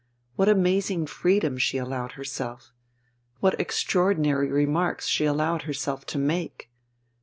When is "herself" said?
2.13-2.73, 5.69-6.07